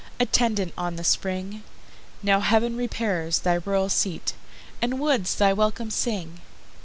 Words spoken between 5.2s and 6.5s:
thy welcome sing.